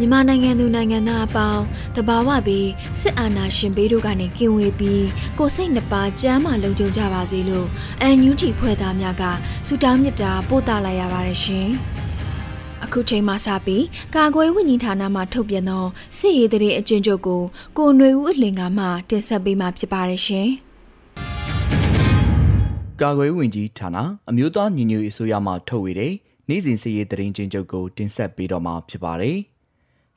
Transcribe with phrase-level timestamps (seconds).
[0.00, 1.62] မြန်မာနိုင်ငံသူနိုင်ငံသားအပေါင်း
[1.96, 2.68] တဘာဝပြီး
[3.00, 5.06] စစ်အာဏာရှင်ဘေးတို့ကနေကင်းဝေးပြီး
[5.38, 7.66] ကိုစိတ်နှပါကြမ်းမှလုံခြုံကြပါစေလို့
[8.02, 9.24] အန်ယူဂျီဖွဲ့သားများက
[9.66, 11.68] ဆုတောင်းမြတ်တာပို့သလာရပါတယ်ရှင်။
[12.84, 15.84] အခုချိန်မှစပြီးကာကွယ်ဝင်ကြီးဌာနမှထုတ်ပြန်သော
[16.18, 17.42] စစ်ရေးတရေအကျဉ်းချုပ်ကို
[17.78, 20.48] ကိုຫນွေဦးအလင်ကမှတင်ဆက်ပေးမှာဖြစ်ပါတယ်ရှင်။
[23.00, 23.96] ကာကွယ်ဝင်ကြီးဌာန
[24.30, 26.12] အမျိုးသားညီညွတ်ရေးအစိုးရမှထုတ်ဝေတဲ့
[26.48, 29.38] နေ့စဉ်စစ်ရေးတရင်ချင်းချုပ်ကိုတင်ဆက်ပေးတော့မှာဖြစ်ပါတယ်။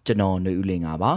[0.09, 1.13] ကျွန်တော်ຫນွေဦးလင်ပါပါ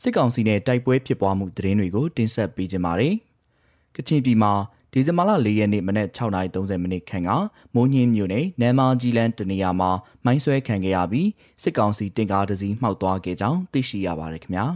[0.00, 3.14] စစ်ကောင်စီနဲ့တိုက်ပွဲဖြစ်ပွားမှုသတင်းတွေကိုတင်ဆက်ပေးကြပါမယ်။
[3.96, 4.52] ကချင်ပြည်မှာ
[4.92, 7.30] ဒီဇင်ဘာလ၄ရက်နေ့မနက်6:30မိနစ်ခန့်က
[7.74, 9.90] မိုးညင်းမြို့နယ်နမ်မာကြီးလန်းတနေရာမှာ
[10.24, 11.28] မိုင်းဆွဲခံခဲ့ရပြီး
[11.62, 14.66] စစ်ကောင်စီတင်ကားတစ်စီးမှောက်သွားခဲ့ကြောင်းသိရှိရပါတယ်ခင်ဗျာ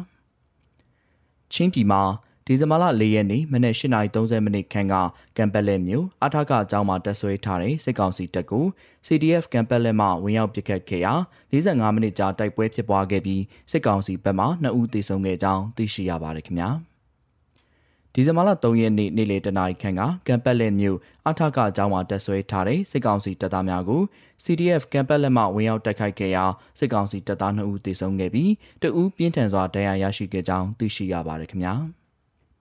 [1.53, 2.03] ။ချင်းပြည်မှာ
[2.51, 4.95] ဒီဇင်ဘာလ၄ရက်နေ့မနက်8:30မိနစ်ခန့်က
[5.37, 8.65] ကံပက်လက်မြို့အထာကအကြောင်းမှာတက်ဆွဲထားတဲ့စစ်ကောင်စီတပ်ကို
[9.07, 11.15] CDF ကံပက်လက်မှဝင်ရောက်ပစ်ခတ်ခဲ့ရာ
[11.53, 16.71] 45မိနစ်ကြာတိုက်ပွဲဖြစ်ပွားခဲ့ပြီးစစ်ကောင်စီဘက်မှ2ဦးသေဆုံးခဲ့ကြောင်းသိရှိရပါတယ်ခင်ဗျာ။
[18.15, 24.03] ဒီဇင်ဘာလ3ရက်နေ့နေ့လယ်တနာရီခန့်ကကမ်ပက်လက်မြို့အထကအကြောင်းမှာတက်ဆွဲထားတဲ့စစ်ကောင်စီတပ်သားများကို
[24.45, 26.45] CDF ကမ်ပက်လက်မှဝင်ရောက်တိုက်ခိုက်ခဲ့ရာ
[26.78, 28.53] စစ်ကောင်စီတပ်သား2ဦးသေဆုံးခဲ့ပြီး
[28.83, 31.77] တဦးပြင်းထန်စွာဒဏ်ရာရရှိခဲ့ကြောင်းသိရှိရပါတယ်ခင်ဗျာ။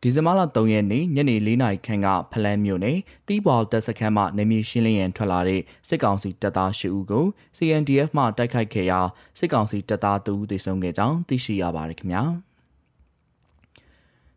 [0.03, 2.97] ဒီဇင်ဘာလ3ရက်နေ့ညနေ4နာရီခန့်ကဖလန်းမြို့နယ်
[3.27, 7.25] တီးဘော်တပ်စခန်းမှနေမြေရှင်းလင်းရန်ထွက်လာတဲ့စစ်ကောင်စီတပ်သား၈ဦးကို
[7.57, 8.99] CNDF မှတိုက်ခိုက်ခဲ့ရာ
[9.39, 12.23] စစ်ကောင်စီတပ်သား2ဦးသေဆုံးခဲ့ကြောင်းသိရှိရပါတယ်ခင်ဗျာ။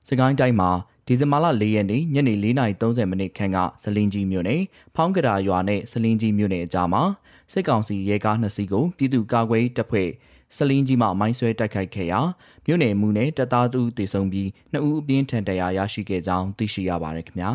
[0.09, 0.71] စကိုင်းတိုင်းမှာ
[1.07, 4.63] ဒီဇင်ဘာလ၄ရက်နေ့ညနေ4:30မိနစ်ခန့်ကစလင်းကြီးမြို့နယ်
[4.97, 7.03] ဖောင်းကရာရွာနဲ့စလင်းကြီးမြို့နယ်အကြားမှာ
[7.53, 10.09] စစ်ကောင်စီရဲကားနှစ်စီးကိုပြည်သူ့ကာကွယ်တပ်ဖွဲ့
[10.57, 12.21] စလင်းကြီးမှမိုင်းဆွဲတိုက်ခိုက်ခဲ့ရာ
[12.67, 17.53] မြို့နယ်မူနဲ့တပ်သားတူတေဆုံးပြီးနှစ်ဦးအပြင်းထန်တရားရရှိခဲ့ကြောင်းသိရှိရပါတယ်ခင်ဗျာ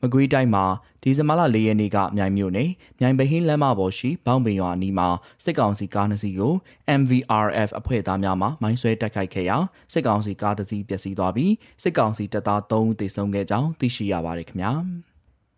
[0.00, 0.64] မကွေးတိုင်းမှာ
[1.02, 2.70] ဒီဇင်ဘာလ၄ရက်နေ့ကမြိုင်မြို့နယ်
[3.00, 5.08] မြိုင်ပဟင်းလမ်းမပေါ်ရှိဘောင်းပင်ရွာအနီးမှာ
[5.44, 6.54] စစ်ကောင်စီကားနှစ်စီးကို
[7.00, 9.56] MVRF အဖွဲ့သားများမှမိုင်းဆွဲတိုက်ခိုက်ခဲ့ရာ
[9.92, 11.52] စစ်ကောင်စီကားတစ်စီးပျက်စီးသွားပြီး
[11.82, 14.72] စစ်ကောင်စီတပ်သား3ဦးသေဆုံးခဲ့ကြောင်းသိရှိရပါတယ်ခင်ဗျာ။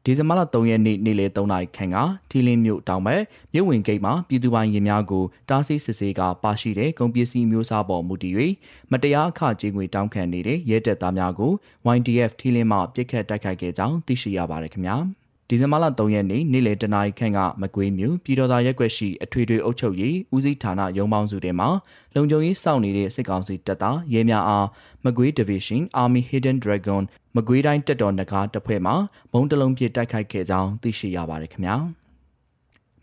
[0.04, 1.96] ဒီဇင်ဘာလ3ရက်နေ့နေ့လယ်3နာရီခန့်က
[2.30, 3.22] ထီလင်းမြို့တောင်ဘက်
[3.52, 8.34] မြို့ဝင်ဂိတ်မှာပြည်သူပိုင်ရင်များကိုတားဆီးစစ်ဆေးကပါရှိတဲ့ကုန်ပစ္စည်းမျိုးစားပေါ်မူတည်၍
[8.90, 11.52] မတရားအခကြေးငွေတောင်းခံနေတဲ့ရဲတပ်သားများကို
[11.96, 14.98] YDF ထီလင်းမှပြစ်ခတ်တိုက်ခိုက်ခဲ့ကြောင်းသိရှိရပါတယ်ခင်ဗျာ။
[15.52, 21.68] ဒီဇင်ဘာလ3ရက်နေ့နေ့လယ်တနာရီခန့်ကမကွေးမြို့ပြည်တော်သာရက်ွက်ရှိအထွေထွေအုပ်ချုပ်ရေးဦးစီးဌာနရုံးပေါင်းစုထဲမှာ
[22.14, 24.66] လုံခြုံရေးစောင့်နေတဲ့စစ်ကောင်စီတပ်သားရဲများအား
[25.04, 27.02] မကွေး Division Army Hidden Dragon
[27.36, 28.92] မကွေးတိုင်းတပ်တော်နဂါတပ်ဖွဲ့မှ
[29.32, 31.99] ဘုံတလုံးပြစ်တိုက်ခိုက်ခဲ့ကြောင်းသိရှိရပါတယ်ခင်ဗျာ။မ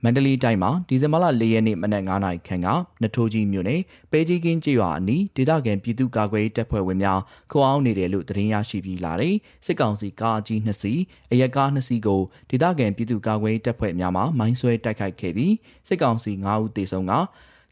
[0.08, 2.68] န္တလေးတိုင်းမှာဒီဇင်ဘာလ၄ရက်နေ့မနက်9:00နာရီခန့်က
[3.02, 3.82] နထိုးကြီးမြို့နယ်
[4.12, 7.20] ပဲကြီးကင်းကျေးရွာအနီးဒေသခံပြည်သူ့ကာကွယ်ရေးတပ်ဖွဲ့ဝင်များ
[7.52, 9.36] ခေါအောင်နေတယ်လို့သတင်းရရှိပြီးလာတဲ့
[9.66, 11.02] စစ်ကောင်စီကားအကြီး2စီး
[11.32, 15.54] အရက်ကား2စီးကိုဒေသခံပြည်သူ့ကာကွယ်ရေးတပ်ဖွဲ့များမှမိုင်းဆွဲတိုက်ခိုက်ခဲ့ပြီး
[15.88, 17.14] စစ်ကောင်စီ9ဦးသေဆုံးက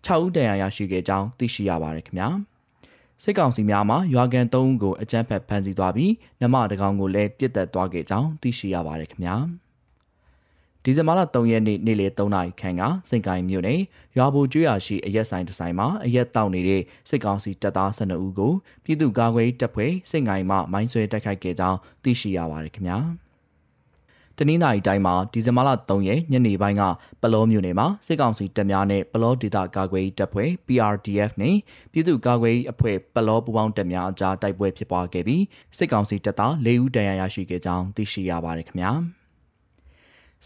[0.06, 2.30] 6ဦးဒဏ်ရာရရှိခဲ့ကြောင်းသိရှိရပါတယ်ခင်ဗျာ
[3.24, 9.38] စစ်ကောင်စီများမှရွာကန်3ဦးကိုအကြမ်းဖက်ဖမ်းဆီးသွားပြီးနမတကောင်ကိုလည်းပြစ်တက်သွားခဲ့ကြောင်းသိရှိရပါတယ်ခင်ဗျာ။
[10.88, 13.80] ဒီဇင်ဘာလ3ရက်နေ့နေ့လယ်3နာရီခန့်ကစင်ကိုင်းမြို့နယ်
[14.18, 18.54] ရွာဘူကျွော်ရှိအရက်ဆိုင်တစ်ဆိုင်မှာအရက်တောက်နေတဲ့စစ်ကောင်စီတပ်သား12ဦးကို
[18.84, 22.98] ပြည်သူ့ကာကွယ်တပ်ဖွဲ့စင်ကိုင်းမှမိုင်းဆွဲတိုက်ခိုက်ခဲ့ကြောင်းသိရှိရပါတယ်ခင်ဗျာ
[24.38, 26.84] တနင်္သာရီတိုင်းမှာဒီဇင်ဘာလ3ရက်ညနေပိုင်းက
[27.22, 31.56] ပလောမြို့နယ်မှာစစ်ကောင်စီတပ်များနဲ့ပလောဒေသကာကွယ်တပ်ဖွဲ့ PRDF နဲ့
[31.92, 35.44] ပြည်သူ့ကာကွယ်အဖွဲ့ပလောပူးပေါင်းတပ်များအကြားတိုက်ပွဲဖြစ်ပွားခဲ့ပြီး
[35.78, 38.94] စစ်ကောင်စီတပ်သား၄ဦးဒဏ်ရာရရှိခဲ့ကြောင်းသိရှိရပါတယ်ခင်ဗျာ။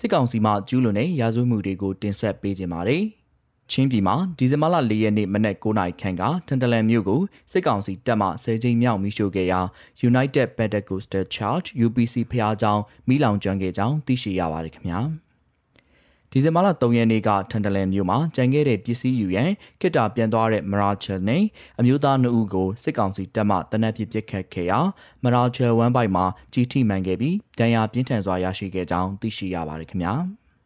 [0.02, 3.04] စစ်ကောင်စီမှကျူးလွန်တဲ့ရာဇဝတ်မှုတွေကိုတင်ဆက်ပေးကြပါတယ်။
[3.72, 9.62] ချင်းပြည်မှာဒီဇင်ဘာလ၄ရက်နေ့မနက်9:00နာရီခန့်ကထန်တလန်မြို့ကိုစစ်ကောင်စီတပ်မှဆယ်ကြိမ်မြောက်မိရှို့ခဲ့ရာ
[10.10, 15.00] United Pentecostal Church UPC ဖျားကျောင်းမိလောင်ကျွမ်းခဲ့ကြောင်းသိရှိရပါတယ်ခင်ဗျာ
[16.32, 21.44] ဒီဇင်ဘာလ3ရက်နေ့ကထန်တလန်မြို့မှာကြံခဲ့တဲ့ပစ္စည်းယူရန်ကစ်တာပြန်သွားတဲ့မရာချယ်နဲ့
[21.80, 24.80] အမျိုးသားနှုတ်ကိုစစ်ကောင်စီတပ်မှတနက်ပြစ်ပစ်ခတ်ခဲ့ရာ
[25.24, 30.14] မရာချယ်ဝမ်ဘိုက်မှာကြီးထိမှန်ခဲ့ပြီးဒဏ်ရာပြင်းထန်စွာရရှိခဲ့ကြောင်းသိရှိရပါတယ်ခင်ဗျာ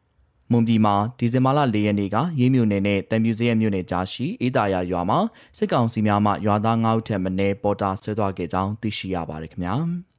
[0.52, 5.20] ။မွန်ပြည်မှာဒီဇင်ဘာလ၄ရက်နေ့ကရေးမြို့နယ်နဲ့တံပြူစရဲမြို့နယ်ကြားရှိအေးတာယာရွာမှာ
[5.58, 9.76] စစ်ကောင်စီများမှရွာသား9ဦးထက်မနည်းပေါ်တာဆွဲသွားခဲ့ကြောင်းသိရှိရပါတယ်ခင်ဗျာ။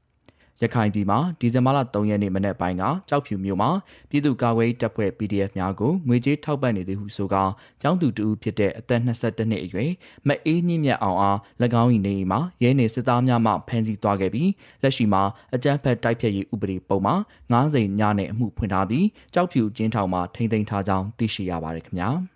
[0.62, 3.70] ရခိုင်ပြည်မှာဒီဇင်ဘာလ3ရက်နေ့မနေ့ပိုင်းကကြောက်ဖြူမြို့မှာ
[4.10, 7.42] ပြည်သူ့ကာကွယ်တပ်ဖွဲ့ PDF များကိုငွေကြေးထောက်ပံ့နေသည်ဟုဆိုကာ
[7.82, 9.90] ကျောင်းသူတဦးဖြစ်တဲ့အသက်22နှစ်အရွယ်
[10.28, 11.38] မအေးမြင့်မြတ်အောင်အား၎
[11.82, 14.50] င်း၏နေအိမ်မှာရဲနေစစ်သားများမှဖမ်းဆီးသွားခဲ့ပြီး
[14.82, 15.22] လက်ရှိမှာ
[15.54, 17.14] အကြမ်းဖက်တိုက်ဖြတ်ရေးဥပဒေပုံမှာ
[17.52, 22.10] 90ညနဲ့အမှုဖွင့်ထားပြီးကြောက်ဖြူကျင်းထောင်မှာထိန်းသိမ်းထားကြောင်းသိရှိရပါတယ်ခင်ဗျာ။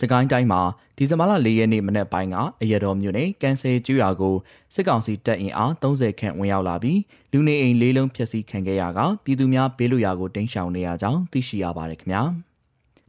[0.00, 0.60] စကိုင်းတိုင်းမှာ
[0.96, 4.34] ဒီဇင်ဘာလ၄ရက်နေ့မနက်ပိုင်းကအရတော်မြို့နယ်ကန်ဆယ်ကျွာကို
[4.74, 7.00] စစ်ကောင်စီတပ်အင်အား30ခန့်ဝင်ရောက်လာပြီး
[7.32, 12.22] လူနေအိမ်လေးလုံးဖျက်ဆီးခံခဲ့ရကပြည်သူများဘေးလွတ်ရာကိုတိမ်းရှောင်နေရကြောင်းသိရှိရပါတယ်ခင်ဗျာ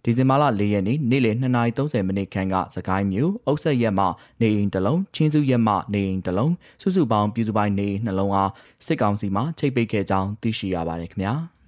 [0.03, 4.06] ဒီဇင်ဘာလ၄ရက်နေ့နေ့လယ်2:30မိနစ်ခန့်ကစကိုင်းမြို့အုပ်ဆက်ရက်မှ
[4.42, 8.51] နေအိမ်တစ်လုံးချင်းစုရက်မှနေအိမ်တစ်လုံးစုစုပေါင်းပြည်သူပိုင်းနေအိမ်နှလုံးအား
[8.85, 11.35] စစ်ကောင်စီမှချိတ်ပိတ်ခဲ့ကြောင်းသိရှိရပါတယ်ခင်ဗျာ။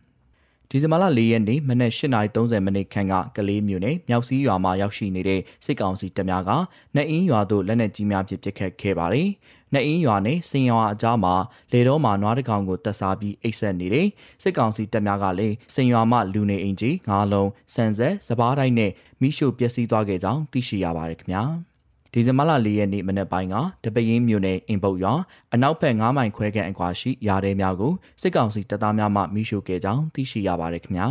[0.74, 2.02] ဒီဇင်ဘာလ၄ရက်နေ့မနက်၈
[2.36, 6.52] :30 မိနစ်ခန့်ကကလေးမြို့နယ်မြောက်စီးရွာမှာရောက်ရှိနေတဲ့စစ်ကောင်စီတပ်များက
[6.96, 9.28] နှအင်းရွာသို့လက်နက်ကြီးများဖြင့်ပစ်ခတ်ခဲ့ပါတယ်။
[9.74, 11.34] နှအင်းရွာနဲ့စင်ရွာအကြားမှာ
[11.72, 14.08] လေတော်မှာနွားတကောင်ကိုတပ်စားပြီးအိတ်ဆက်နေတဲ့
[14.44, 18.92] စစ်ကောင်စီတပ်များကလည်းစင်ရွာမှလူနေအိမ်ကြီး၅လုံးစံဆက်စပားတိုင်းနဲ့
[19.22, 21.44] မိရှို့ပျက်စီးသွားခဲ့ကြောင်းသိရှိရပါတယ်ခင်ဗျာ။
[22.14, 25.14] ဒီဇင်ဘာလ၄ရက်နေ့မနက်ပိုင်းကတပရင်းမြို့နယ်အင်ပုတ်ရွာ
[25.54, 31.08] အနောက်ဘက်9မိုင်ခွဲခန့်အကွာရှိရာတဲများကိုစစ်ကောင်စီတပ်သားများမှမိရှို့ခဲ့ကြောင်းသိရှိရပါတယ်ခင်ဗျာ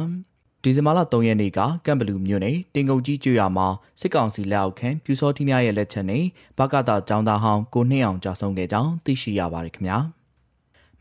[0.62, 3.68] ဒီဇင်ဘာလ3ရက်နေ့ကကမ်ဘလူမြို့နယ်တင်ကုတ်ကြီးကျွော်မှာ
[4.00, 6.24] စစ်ကောင်စီလက်အောက်ခံပြူစောတိများရဲ့လက်ချက်နဲ့
[6.58, 9.98] ဘကတာចောင်းသားဟောင်းကိုနှင်းအောင်ကြာဆုံးခဲ့ကြောင်းသိရှိရပါတယ်ခင်ဗျာ။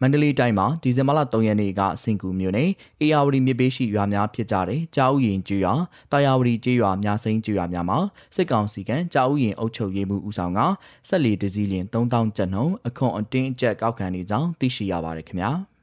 [0.01, 2.69] မန္တလေးတိုင်းမှာဒီဇင်ဘာလ3ရက်နေ့ကစင်ကူမြို့နယ်
[3.01, 5.73] အေယာဝတီမြစ်ပေးရှိရွာများဖြစ်ကြတဲ့ကြားဥယင်ကျွရွာ
[6.11, 7.99] တာယာဝတီကျွရွာများစိမ်းကျွရွာများမှာ
[8.35, 10.59] စစ်ကောင်စီကကြားဥယင်အုပ်ချုပ်ရေးမှုဦးဆောင်က
[11.07, 15.51] ဆက်လီတစည်းလင်3000ကျပ်နှုန်းအခွန်အတင်းအကျပ်ကောက်ခံနေကြောင်းသိရှိရပါတယ်ခင်ဗျာ။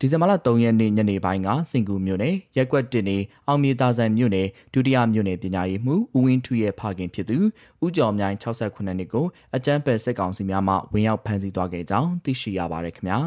[0.00, 7.38] ဒီဇင်ဘာလ3ရက်နေ့ညနေပိုင်းကစင်ကူမြို့နယ်ရက်ကွက်တင်နေအောင်မြေသာဆန်မြို့နယ်ဒုတိယမြို့နယ်ပညာရေးမှူးဦးဝင်းထွေရဲ့ဖခင်ဖြစ်သူ
[7.84, 13.18] ဦးကျော်မြိုင်68နှစ်ကိုအကြမ်းဖက်စစ်ကောင်စီများမှဝင်ရောက်ဖမ်းဆီးသွားခဲ့ကြောင်းသိရှိရပါတယ်ခင်ဗျာ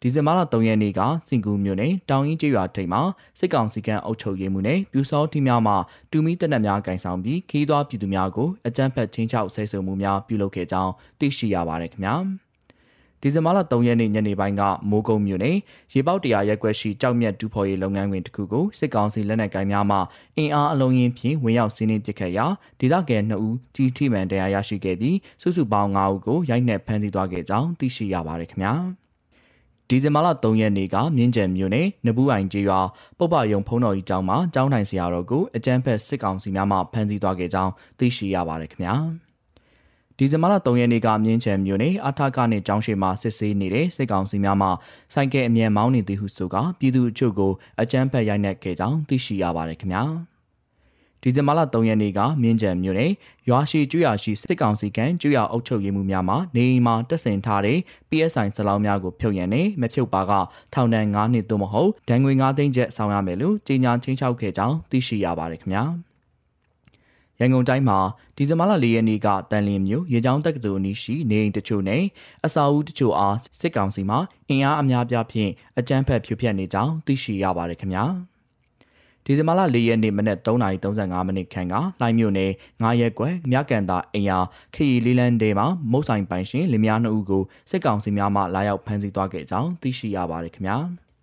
[0.00, 3.02] ဒီဇင်ဘာလ3ရက်နေ့ကစင်ကူမြို့နယ်တောင်ရင်ကျေးရွာထိပ်မှာ
[3.38, 5.74] စစ်ကောင်စီကအုပ်ချုပ်ရေးမှုနဲ့ပြူစောထီများမှ
[6.10, 12.16] တူမီတက်နက်များကင်ဆောင်ပြီးခီးသွွားပြည်သူများကိုအကြမ်းဖက်ချင်းချောက်ဆဲဆုံမှုများပြုလုပ်ခဲ့ကြောင်းသိရှိရပါတယ်ခင်ဗျာ။
[13.26, 15.56] ဒီဇင်ဘာလ3ရက်နေ့ညနေပိုင်းကမိုးကုံမြို့နယ်
[15.92, 19.98] ရေပေါက်တရာရက်ကွက်ရှိကြောက်မြတ်ဒူဖော်ရေးလုပ်ငန်းခွင်တစ်ခုကိုစစ်ကောင်စီလက်နက်ကိုင်များမှ
[20.36, 22.46] အင်အားအလုံးရင်းဖြင့်ဝင်ရောက်စီးနင်းပစ်ခတ်ရာ
[22.80, 28.74] ဒေသခံ2ဦးကြီးထိမှန်တရားရရှိခဲ့ပြီးစုစုပေါင်း9ဦးကိုရိုက်နှက်ဖမ်းဆီးသွားခဲ့ကြောင်းသိရှိရပါတယ်ခင်ဗျာ
[29.88, 32.80] ဒီဇင်ဘာလ3ရက်နေ့ကမြင်းကျန်မြို့နယ်နဘူးအိုင်ကျေးရွာ
[33.18, 38.96] ပုပ္ပယုံဖုံးတော်ကြီးကျောင်းမှာကျောင်းထိုင်ဆရာတော်ကိုအကြမ်းဖက်စစ်ကောင်စီများမှဖမ်းဆီးသွားခဲ့ကြောင်းသိရှိရပါတယ်ခင်ဗျာ။
[40.18, 44.68] ဒီဇင်ဘာလ3ရက်နေ့ကမြင်းချံမြို့နယ်အထာကနဲ့ကျောင်းရှိမှာစစ်ဆေးနေတဲ့စစ်ကောင်စီများမှ
[45.12, 50.02] ဆိုင်ကယ်အမြန်မောင်းနေသည်ဟုဆိုကပြည်သူအချို့ကိုအကြမ်းဖက်ရိုက်နှက်ခဲ့ကြောင်းသိရှိရပါတယ်ခင်ဗျာ
[51.22, 53.12] ဒီဇင်ဘာလ3ရက်နေ့ကမြင်းကြံမြို့နယ်
[53.48, 57.78] ရွာရှိကျွရရှိစစ်ကောင်စီကကျွရအုပ်ချုပ်ရေးမှုများမှနေအိမ်မှာတက်ဆင်ထားတဲ့
[58.10, 60.32] PSI စလောင်းများကိုဖြုတ်ရန်နဲ့မဖြုတ်ပါက
[60.74, 65.84] ထောင်ဒဏ်9နှစ်သို့မဟုတ်ဒဏ်ငွေ9သိန်းကျပ်ဆောင်ရမယ်လို့ကြေညာချင်းချောက်ခဲ့ကြောင်းသိရှိရပါတယ်ခင်ဗျာ။
[67.40, 67.98] ရန်ကုန်တိုင်းမှာ
[68.36, 72.02] ဒီဇင်ဘာလ၄ရက်နေ့ကတန်လင်းမြို့ရေကြောင်းတက္ကသိုလ်နီးရှိနေအိမ်တချို့နဲ့
[72.44, 74.16] အစာအုပ်တချို့အားစစ်ကောင်စီမှ
[74.48, 78.04] အင်အားအများပြားဖြင့်အကြမ်းဖက်ဖြိုဖျက်နေကြောင်းသိရှိရပါတယ်ခင်ဗျာ
[79.24, 82.50] ဒီဇင်ဘာလ၄ရက်နေ့မနက်3:35မိနစ်ခန့်ကလိုင်းမြို့နယ်
[82.80, 84.38] 9ရက်ကွယ်မြကန်တာအင်ယာ
[84.74, 90.78] ခရီလေးလန်းတဲမှာမုတ်ဆိုင်ပိုင်ရှင်လင်မယားနှစ်ဦးကိုစစ်ကောင်စီများမှလာရောက်ဖမ်းဆီးသွားခဲ့ကြောင်းသိရှိရပါတယ်ခင်ဗျာ။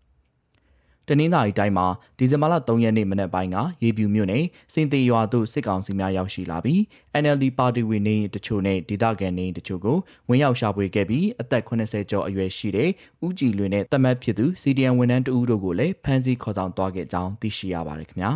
[1.08, 4.44] တနင်္သာရီတိုင်းမှာဒီဇင်ဘာလ3ရက်နေ့မနက်ပိုင်းကရေပြူမြို့နယ်
[4.74, 6.80] စင်သေးရွာသို့စစ်ကောင်စီများရောက်ရှိလာပြီး
[7.22, 9.98] NLD ပါတီဝင်နေတချို့နဲ့ဒေသခံနေတချို့ကို
[10.30, 12.90] ဝင်ရောက်ရှာဖွေခဲ့ပြီးအသက်80ကျော်အရွယ်ရှိတဲ့
[13.26, 18.34] ဦးကြည်လွင်နဲ့တမတ်ဖြစ်သူ CDN ဝန်ထမ်းတဦးတို့ကိုလည်းဖမ်းဆီးခေါ်ဆောင်သွားခဲ့ကြောင်းသိရှိရပါတယ်ခင်ဗျာ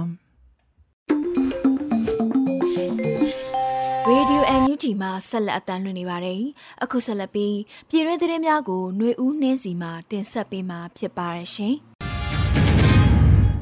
[4.09, 6.41] ရေဒီယို NUG မှာဆက်လက်အသံလွှင့်နေပါတယ်။
[6.83, 7.57] အခုဆက်လက်ပြီး
[7.89, 11.75] ပြည်တွင်းသတင်းများကိုຫນွေဦးနှင်းစီမှတင်ဆက်ပေးမှာဖြစ်ပါတယ်ရှင်။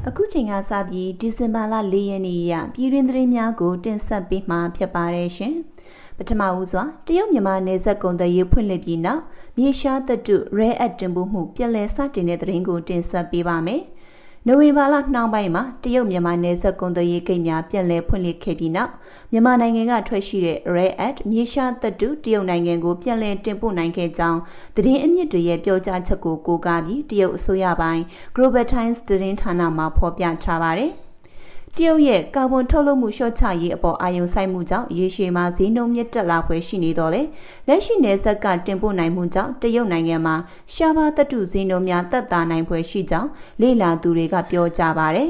[0.08, 5.54] အခုချိန်ကစပြီးဒီဇင်ဘာလ၄ရက်နေ့ရပြည်တွင်းသတင်းများကို တင်ဆက်ပေးမှာဖြစ်ပါတယ်ရှင်။
[6.18, 9.22] ပထမဦးစွာတရုတ်မြန်မာနယ်စပ်ကုန်သွယ်ရေးဖွင့်လှစ်ပြီးနောက်
[9.58, 13.82] မြေရှားသတ္တုရဲအပ်တင်ပို့မှုပြည်လဲစတင်တဲ့သတင်းကိုတင်ဆက်ပေးပါမယ်။
[14.48, 18.92] နိုဝင်ဘာလနှောင်းပိုင်းမှာတရုတ်မြန်မာနယ်စပ်ကုန်သွယ်ရေးဂိတ်များပြန်လည်ဖွင့်လှစ်ခဲ့ပြီးနောက်
[19.32, 24.40] မြန်မာနိုင်ငံကထွက်ရှိတဲ့ Rare Earth မြေရှားသတ္တုတရုတ်နိုင်ငံကိုပြန်လည်တင်ပို့နိုင်ခဲ့ကြောင်း
[24.76, 28.04] သတင်းအမြစ်တွေရဲ့ပြောကြားချက်ကိုကိုးကားပြီးတရုတ်အစိုးရပိုင်း
[28.36, 30.94] Global Times သတင်းဌာနမှဖော်ပြထားပါတယ်။
[31.78, 37.22] တရုတ်ရဲ့ကာဗွန်ထုတ်လုပ်မှုလျှော့ချရေးအပေါ်အာရုံစိုက်မှုကြောင့်ရေရှည်မှာဈေးနှုန်းမြင့်တက်လာဖွယ်ရှိနေတော့လေ
[37.68, 40.36] လက်ရှိနယ်စပ်ကတင်ပို့နိုင်မှုကြောင့်တရုတ်နိုင်ငံမှာ
[40.74, 43.30] ရှားပါးတတုဈေးနှုန်းများတက်တာနိုင်ဖွယ်ရှိကြောင်း
[43.62, 45.30] လေ့လာသူတွေကပြောကြပါတယ်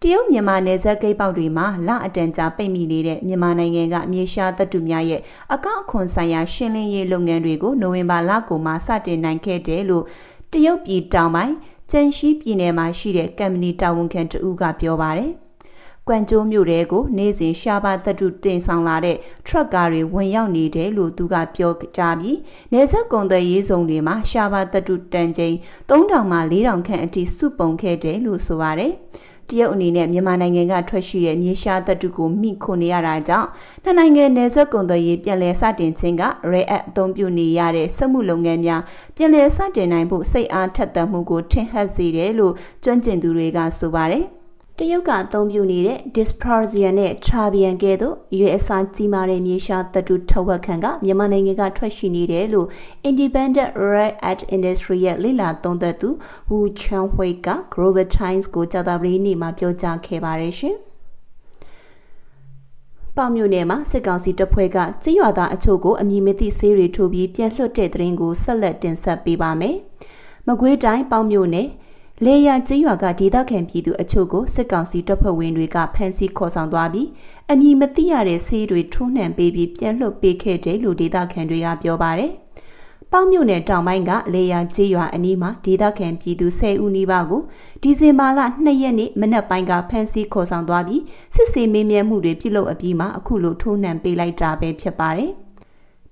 [0.00, 5.20] တရုတ်မြန်မာနယ်စပ်ဂိတ်ပေါက်တွေမှာလအတန်ကြာပိတ်မိနေတဲ့မြန်မာနိုင်ငံကမြေရှားတပ်တူများရဲ့
[5.54, 10.04] အကောက်အခွန်ဆိုင်ရာရှင်းလင်းရေးလုပ်ငန်းတွေကိုနိုဝင်ဘာလကုန်မှာစတင်နိုင်ခဲ့တယ်လို့
[10.52, 11.54] တရုတ်ပြည်တောင်ပိုင်း
[11.90, 15.32] ကျန်ရှိပြည်နယ်မှာရှိတဲ့ကမ်ပဏီတာဝန်ခံတဦးကပြောပါတယ်
[16.08, 19.16] ကွမ်ကျိုးမြို့တဲကိုနေ့စဉ်ရှားပါသတ္တုတင်ဆောင်လာတဲ့
[19.46, 22.38] ထရက်ကားတွေဝင်ရောက်နေတယ်လို့သူကပြောကြားပြီး
[22.72, 25.54] နေဆက်ကုန်သွယ်ရေးစုံတွေမှာရှားပါသတ္တုတန်ချိန်
[25.90, 28.92] 3000မှ4000ခန့်အထိစုပုံခဲ့တယ်လို့ဆိုပါတယ်
[29.48, 33.48] တရုတ်အနေနဲ့မြန်မာနိုင်ငံကထွက်ရှိတဲ့မြေရှားသတ္တုကိုမိခိုနေရတာကြောင့်
[33.84, 38.82] နှစ်နိုင်ငံနယ်စပ်ကုန်သွယ်ရေးပြန်လည်စတင်ခြင်းကရဲအပ်အသုံးပြုနေရတဲ့စက်မှုလုပ်ငန်းများ
[39.16, 42.54] ပြန်လည်စတင်နိုင်ဖို့စိတ်အားထက်သန်မှုကိုထင်ဟပ်စေတယ်လို့
[42.84, 44.26] ကျွမ်းကျင်သူတွေကဆိုပါတယ်။
[44.78, 52.68] တရုတ်ကအသုံးပြုနေတဲ့ dysprasia နဲ့ trabian ကဲ့သို့ရွေးအစားကြီးမားတဲ့မြေရှားသတ္တုထဝက်ခံကမြန်မာနိုင်ငံကထွက်ရှိနေတယ်လို့
[53.08, 56.08] Independent Rare Earth Industry ရဲ့လေ့လာသုံးသပ်သူ
[56.50, 60.76] Wu Changhui က Global Times ကိုကြာသပတေးနေ့မှာပြောကြားခဲ့ပါတယ်ရှင်။
[63.16, 69.76] ပေါမြို့နယ်မှာစစ်ကောင်စီတပ်ဖွဲ့ကကြေးရွာသားအချို့ကိုအမည်မသိဆေးတွေထိုးပြီးပြန်လွှတ်တဲ့တဲ့ရင်ကိုဆက်လက်တင်ဆက်ပေးပါမယ်။
[70.46, 71.68] မကွေးတိုင်းပေါမြို့နယ်
[72.26, 77.08] လေယာကျေးရွာကဒေသခံပြည်သူအချို့ကိုစစ်ကောင်စီတပ်ဖွဲ့ဝင်တွေကဖမ်းဆီးခေါ်ဆောင်သွားပြီး
[77.50, 82.32] အမည်မသိရတဲ့ဆေးတွေထိုးနှံပေးပြီးပြန်လွှတ်ပေးခဲ့တယ်လို့ဒေသခံတွေကပြောပါတယ်။
[83.12, 87.42] ပေါင်းမြို့နယ်တောင်ပိုင်းကလေယာကျေးရွာအနီးမှာဒေသခံပြည်သူ10ဦးနီးပါးကို
[87.82, 91.02] ဒီဇင်ဘာလ2ရက်နေ့မနက်ပိုင်းကဖမ်းဆီးခေါ်ဆောင်သွားပြီး
[91.34, 95.32] စစ်ဆေးမေးမြန်းမှုတွေပြုလုပ်အပြီးမှာအခုလိုထိုးနှံပေးလိုက်တာပဲဖြစ်ပါတယ်။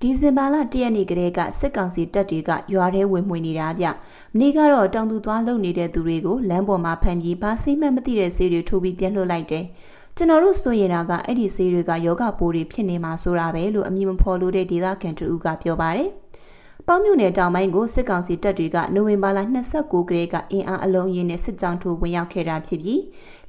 [0.03, 3.87] ဒီဇင်ဘာလ၁ရက်နေ့ကတည်းကစစ်ကောင်စီတပ်တွေကရွာထဲဝင်မှွေနေတာဗျ။
[4.35, 9.65] မနေ့ကတော့တောင်သူသွားလုံနေတဲ့သူတွေကိုလမ်းပေါ်မှာဖမ်းပြီးဘာစိမှတ်မသိတဲ့ဆေးတွေထိုးပြီးပြန်လွှတ်လိုက်တယ်။
[10.17, 16.09] ကျွန်တော်တို့ဆိုရင်တာကအဲ့ဒီဆေးတွေကယောဂပိုးတွေဖြစ်နေမှာဆိုတာပဲလို့အမည်မဖော်လို့တဲ့ဒေသခံတူကပြောပါတယ်။
[16.87, 19.39] ပေါင်းမြို့နယ်တောင်ပိုင်းကိုစစ်ကောင်စီတပ်တွေကနိုဝင်ဘာလ
[19.75, 23.03] 29ကလေးကအင်အားအလုံးရင်းနဲ့စစ်ကြောင်းထိုးဝင်ရောက်ခဲ့တာဖြစ်ပြီး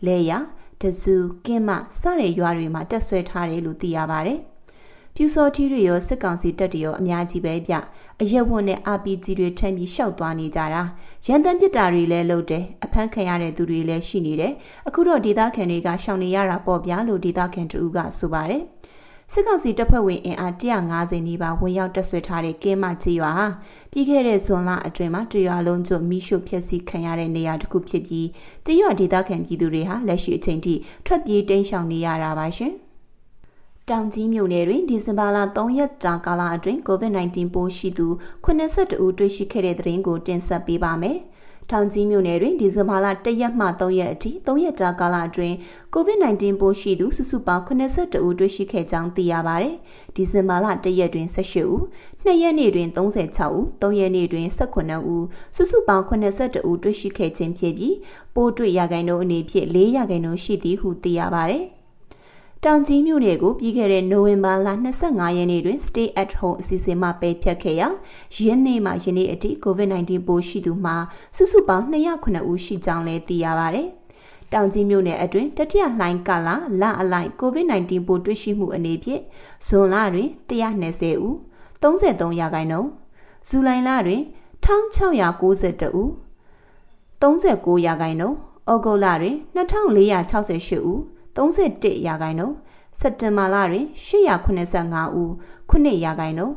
[0.05, 0.31] လဲရ
[0.81, 1.15] တဇူ
[1.45, 4.39] ကင်းမစတဲ့ရွာတွေမှာတက်ဆွဲထားတယ်လို့သိရပါတယ်။
[5.15, 7.73] ပြူစောထီးတွေရောစစ်ကောင်စီတပ်တွေရောအများကြီးပဲဗျ
[8.21, 10.83] အရက်ဝတ်နဲ့ RPG တွေထမ်းပြီးရှောက်သွားနေကြတာ
[11.25, 14.53] ရန်တမ်းပစ်တာတွေလည်းလုပ်တယ်အဖမ်းခံရတဲ့သူတွေလည်းရှိနေတယ်
[14.87, 18.63] အခုတော့ဒေသခံတွေကရှောင်နေရတာပေါ့ဗျာလို့ဒေသခံတူကဆိုပါတယ်
[19.33, 23.47] စစ်ကောင်စီတပ်ဖွဲ့ဝင်အင်အား150နီးပါးဝင်ရောက်တက်ဆွဲထားတဲ့ကင်းမချီရွာဟာ
[23.91, 28.27] ပြီးခဲ့တဲ့ဇွန်လအတွင်းမှာတရွာလုံးကျွမိရှုဖျက်ဆီးခံရတဲ့နေရာတစ်ခုဖြစ်ပြီး
[28.65, 30.73] တရွာဒေသခံပြည်သူတွေဟာလက်ရှိအချိန်ထိ
[31.05, 32.73] ထွက်ပြေးတိမ်းရှောင်နေရတာပါရှင်။
[33.89, 38.07] တောင်ကြီးမြို့နယ်တွင်ဒီဇင်ဘာလ3ရက်ကြာကာလအတွင်း COVID-19 ပိုးရှိသူ
[38.45, 41.17] 82ဦးတွေ့ရှိခဲ့တဲ့သတင်းကိုတင်ဆက်ပေးပါမယ်။
[41.71, 45.55] တောင်ကြီးမြို့နယ်တွင်ဒီဇင်ဘာလ1ရက်မှ3ရက်အထိ3ရက်ကြာကာလအတွင်း
[45.95, 49.75] COVID-19 ပိုးရှိသူစုစုပေါင်း82ဦးတွေ့ရှိခဲ့ကြောင်းသိရပါတယ်။
[50.15, 51.81] ဒီဇင်ဘာလ1ရက်တွင်18ဦး၊
[52.25, 57.95] 2ရက်နေ့တွင်36ဦး၊3ရက်နေ့တွင်18ဦးစုစုပေါင်း82ဦးတွေ့ရှိခဲ့ခြင်းဖြစ်ပြီး
[58.35, 61.65] ပိုးတွေ့ရဂိုင်နှုန်းအနေဖြင့်4ရဂိုင်နှုန်းရှိသည်ဟုသိရပါတယ်။
[62.65, 64.67] တောင်ကြီးမြို့နယ်ကိုပြီးခဲ့တဲ့နိုဝင်ဘာလ
[65.01, 67.87] 25ရက်နေ့တွင် Stay at Home အစီအစဉ်မှပယ်ဖျက်ခဲ့ရာ
[68.35, 70.95] ယင်းနေ့မှယနေ့အထိ COVID-19 ပိုးရှိသူမှာ
[71.35, 73.81] စုစုပေါင်း209ဦးရှိကြောင်းလည်းသိရပါဗျ။
[74.53, 76.49] တောင်ကြီးမြို့နယ်အတွင်းတတိယလှိုင်းကာလ
[76.81, 79.21] လအလိုက် COVID-19 ပိုးတွေ့ရှိမှုအနေဖြင့်
[79.67, 81.35] ဇွန်လတွင်120ဦး
[81.81, 82.89] 33ရာခိုင်နှုန်း
[83.47, 84.21] ဇူလိုင်လတွင်
[84.65, 86.09] 1692ဦး
[87.21, 88.37] 39ရာခိုင်နှုန်း
[88.71, 90.99] ဩဂုတ်လတွင်2468ဦး
[91.35, 92.55] 31ရာခိုင်နှုန်း
[92.99, 95.29] စက်တင်ဘာလတွင်885ဦး
[95.71, 96.55] 9ရာခိုင်နှုန်း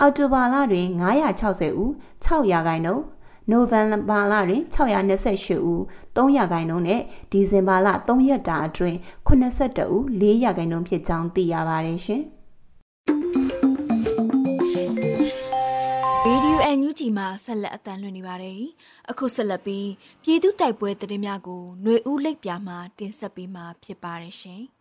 [0.00, 0.86] အောက်တိုဘာလတွင်
[1.32, 1.90] 960ဦး
[2.24, 3.04] 6ရာခိုင်နှုန်း
[3.50, 5.80] နိုဝင်ဘာလတွင်628ဦး
[6.16, 8.96] 3ရာခိုင်နှုန်းနဲ့ဒီဇင်ဘာလ3ရက်တာအတွင်း
[9.28, 12.22] 82ဦး4ရာခိုင်နှုန်းဖြစ်ကြောင်းသိရပါတယ်ရှင်။
[16.78, 18.60] န်ယူဂျီမှာဆက်လက်အသံလွှင့်နေပါတယ်။
[19.10, 19.88] အခုဆက်လက်ပြီး
[20.22, 24.62] ပြည်သူတိုက်ပွဲသတင်းများကိုຫນွေဦးလိပ်ပြာမှာတင်ဆက်ပေးမှာဖြစ်ပါတယ်ရှင်။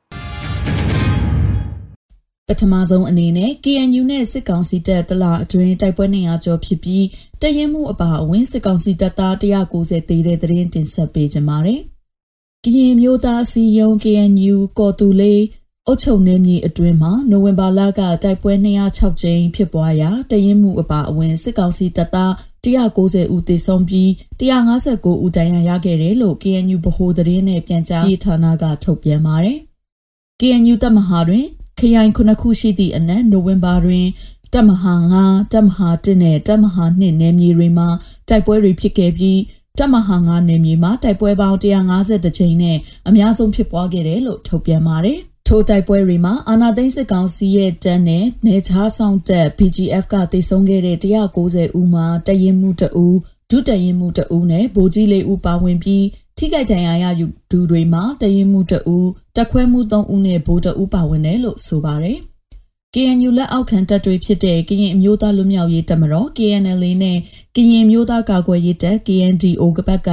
[2.47, 7.05] ပထမဆုံးအနေနဲ့ KNU နဲ့စစ်ကောင်စီတပ်တလာအတွင်းတိုက်ပွဲ200ကျော်ဖြစ်ပြီး
[7.41, 11.81] တရင်မှုအပါအဝင်စစ်ကောင်စီတပ်သား190သေးတဲ့သတင်းတင်ဆက်ပေးကြပါမယ်။
[12.63, 15.41] ကရင်မျိုးသားစီယုံ KNU ကော်တူလေး
[15.89, 18.53] အုတ်ချုံနေမြေအတွင်းမှာနိုဝင်ဘာလကတိုက်ပွဲ
[18.87, 22.31] 206ကြိမ်ဖြစ်ပွားရာတရင်မှုအပါအဝင်စစ်ကောင်စီတပ်သား
[22.65, 29.59] 190ဦးသေဆုံးပြီး159ဦးဒဏ်ရာရခဲ့တယ်လို့ KNU ဗဟိုသတင်းနဲ့ပြန်ကြားရေးဌာနကထုတ်ပြန်ပါတယ်။
[30.39, 31.45] KNU တပ်မဟာတွင်
[31.79, 34.07] ခရိုင်ခုနှစ်ခုရှိသည့်အနက်နိုဝင်ဘာတွင်
[34.53, 37.87] တပ်မဟာ9တပ်မဟာ1နဲ့တပ်မဟာ2နယ်မြေတွေမှာ
[38.29, 39.39] တိုက်ပွဲတွေဖြစ်ခဲ့ပြီး
[39.79, 42.77] တပ်မဟာ9နယ်မြေမှာတိုက်ပွဲပေါင်း150ကြိမ်နဲ့
[43.07, 53.07] အများဆုံးဖြစ်ပွားခဲ့တယ်လို့ထုတ်ပြန်ပါတယ်။ ထိုတိုက်ပွဲတွေမှာအာနာသိန်းစစ်ကောင်စီရဲ့တပ်နဲ့နေချားဆောင်တပ် BGF ကတိုက်ဆုံခဲ့တဲ့190ဦးမှာတရင်မှုတအူ
[53.49, 56.05] ဒုတရင်မှုတအူနဲ့ဗိုလ်ကြီးလေးဦးပါဝင်ပြီး
[56.37, 58.97] ထိခိုက်ဒဏ်ရာရယူသူတွေမှာတရင်မှုတအူ
[59.35, 62.17] တက်ခွဲမှု3ဦးနဲ့ဗိုလ်တအူပါဝင်တယ်လို့ဆိုပါတယ်။
[62.93, 67.17] KNU လက်အောက်ခံတပ်တွေဖြစ်တဲ့ကရင်အမျိုးသားလူမျိုးရေးတပ်မတော် KNLA နဲ့
[67.55, 70.09] ကရင်မျိုးသားကာကွယ်ရေးတပ် KNDO ကပတ်က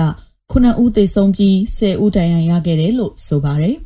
[0.51, 3.79] 9ဦးသေဆုံးပြီး10ဦးဒဏ်ရာရခဲ့တယ်လို့ဆိုပါတယ်။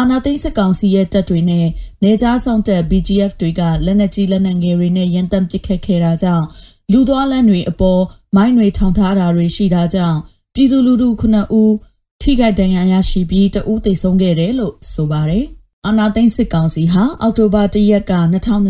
[0.00, 1.66] အာနာသိန်းစစ်ကောင်စီရဲ့တပ်တွေနဲ့
[2.02, 6.46] နေကြားဆောင်တပ် BGF တွေကလက်နက်ကြီးလက်နက်ငယ်တွေနဲ့ရန်တမ်းပစ်ခတ်ခဲ့တာကြောင့်
[6.92, 8.02] လူသွားလမ်းတွေအပေါ်
[8.36, 10.18] မိုင်းတွေထောင်ထားတာတွေရှိတာကြောင့်
[10.54, 11.74] ပြည်သူလူထု9ဦး
[12.22, 15.44] ထိခိုက်ဒဏ်ရာရရှိပြီးတဦးသေဆုံးခဲ့တယ်လို့ဆိုပါတယ်။
[15.86, 18.14] အာနာသိန်းစစ်ကောင်စီဟာအောက်တိုဘာ၁ရက်က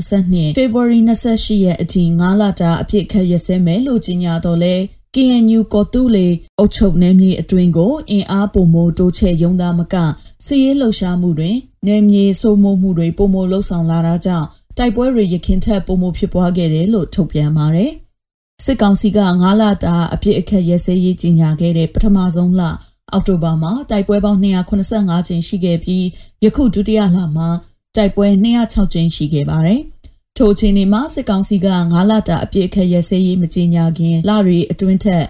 [0.04, 4.74] 2022 February 28ရက်အထိ9လတာအပြစ်ခတ်ရစဲမယ်လို့ကြေညာတော့လဲ
[5.14, 6.26] KNU ကော်တူလေ
[6.58, 9.94] အုတ်ချုပ်နယ်မြေအတွင်းကိုအင်အားပုံမိုတိုးချဲ့ရုံသားမက
[10.44, 14.46] စီးရဲလှုပ်ရှားမှုတွင်နယ်မြေစိုးမိုးမှုတွေပုံမိုလှုပ်ဆောင်လာတာကြောင့်
[14.78, 17.92] တိုက်ပွဲတွေရခင်ထက်ပုံမိုဖြစ်ပွားခဲ့တယ်လို့ထုတ်ပြန်ပါတယ်
[18.64, 22.62] စစ်ကောင်စီက9လတာအပြစ်အခက်ရဲစဲရေးကြီးညာခဲ့တဲ့ပထမဆုံးလ
[23.12, 26.04] အောက်တိုဘာမှာတိုက်ပွဲပေါင်း285ကြိမ်ရှိခဲ့ပြီး
[26.44, 27.48] ယခုဒုတိယလမှာ
[27.96, 29.80] တိုက်ပွဲ206ကြိမ်ရှိခဲ့ပါတယ်။
[30.42, 35.24] ထိုအချိန်ဒီမှာစစ်ကောင်စီက9လတာအပြည့်အခက်ရစဲရေးမကြေညာခင်လရီအတွင်းထက်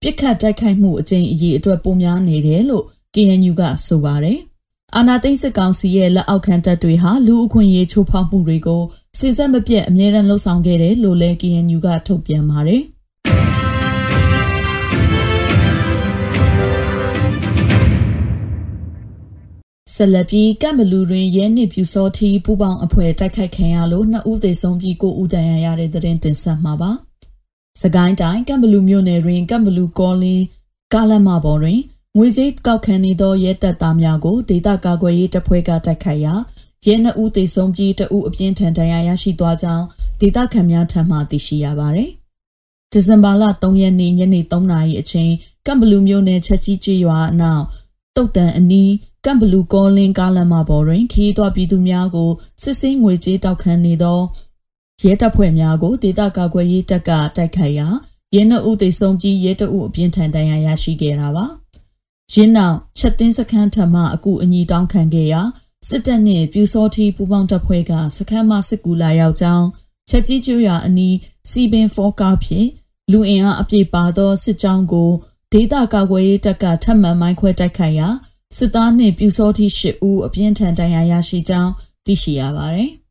[0.00, 4.38] ပြစ်ခတ်တိုက်ခိုက်မှုအကြိမ်အရေးအတွက်ပိုများနေတယ်လို့ KNU ကဆိုပါတယ်။
[4.96, 8.82] အာနာသိန်းစစ်ကောင်စီရဲ့လက်အောက်ခံတပ်တွေဟာလူအခွင့်အရေးချိုးဖောက်မှုတွေကို
[9.18, 12.82] စစ်စက်မပြတ်အမြဲတမ်းလှုပ်ဆောင်ခဲ့တယ်လို့လည်း KNU ကထုတ်ပြန်ပါတယ်။
[19.96, 26.90] ဆက်လက်ပြီးကမ်ဘလူတွင်ရဲနစ်ပြူစောထီပူပေါင်းအဖွဲ့တိုက်ခိုက်ခံရလို့နှစ်ဦးသေဆုံးပြီးကိုဦးတန်ရရတဲ့တဲ့တင်ဆက်မှာပါ။
[27.82, 30.44] စကိုင်းတိုင်းကမ်ဘလူမြို့နယ်တွင်ကမ်ဘလူကောလင်း
[30.92, 31.80] ကားလမ်းမပေါ်တွင်
[32.16, 36.34] ငွေကြေးကောက်ခံနေသောရဲတပ်သားများကိုဒေသကာကွယ်ရေးတပ်ဖွဲ့ကတိုက်ခိုက်ရာ
[36.86, 39.84] ရဲနှစ်ဦးသေဆုံးပြီးတဦးအပြင်းထန်ဒဏ်ရာရရှိသွားကြောင်း
[40.20, 42.10] ဒေသခံများထံမှသိရှိရပါသည်။
[42.92, 45.32] ဒီဇင်ဘာလ3ရက်နေ့ညနေ3နာရီအချိန်
[45.66, 47.64] ကမ်ဘလူမြို့နယ်ချက်ကြီးကျေးရွာအနောက်
[48.16, 48.92] တုတ်တန်အနီး
[49.26, 52.30] ကမ်ဘလူကောလင်းကားလမ်းမပေါ်တွင်ခီးသွွားပြည်သူများကို
[52.62, 54.20] စစ်စင်းငွေကြေးတောက်ခံနေသော
[55.02, 57.88] ရဲတပ်ဖွဲ့များကိုဒေသကာကွယ်ရေးတပ်ကတိုက်ခိုက်ရာ
[58.34, 61.46] ရဲနှုတ်သေဆုံးပြီးရဲတအုပ်အပြင်းထန်ဒဏ်ရာရရှိခဲ့တာပါ။
[62.34, 65.42] ရင်းနောက်ချက်သိန်းစခန်းထမှအကူအညီတောင်းခံခဲ့ရာ
[65.88, 69.66] စစ်တပ်နှင့်ပြူစောထီပူပေါင်းတပ်ဖွဲ့ကစခန်းမှစစ်ကူလာရောက်ကြောင်း
[70.08, 71.16] ချက်ကြီးကျွရအနီး
[71.50, 72.68] စီပင်ဖောကားဖြင့်
[73.12, 75.10] လူအင်အားအပြည့်ပါသောစစ်ကြောင်းကို
[75.52, 78.08] ဒေသကာကွယ်ရေးတပ်ကထပ်မံမိုင်းခွဲတိုက်ခိုက်ရာ
[78.56, 81.72] စစ်သားနှင့်ပြူစောတိ၈ဦးအပြင်းထန်ဒဏ်ရာရရှိကြောင်း
[82.06, 82.90] သိရှိရပါတယ်။